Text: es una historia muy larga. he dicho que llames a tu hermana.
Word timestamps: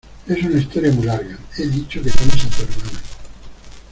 es 0.27 0.43
una 0.43 0.59
historia 0.59 0.91
muy 0.93 1.03
larga. 1.05 1.37
he 1.59 1.67
dicho 1.67 2.01
que 2.01 2.09
llames 2.09 2.45
a 2.45 2.49
tu 2.49 2.63
hermana. 2.63 3.03